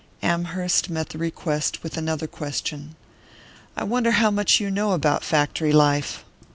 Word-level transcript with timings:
Amherst 0.23 0.89
met 0.89 1.09
the 1.09 1.19
request 1.19 1.83
with 1.83 1.95
another 1.95 2.25
question. 2.25 2.95
"I 3.77 3.83
wonder 3.83 4.09
how 4.13 4.31
much 4.31 4.59
you 4.59 4.71
know 4.71 4.93
about 4.93 5.23
factory 5.23 5.71
life?" 5.71 6.25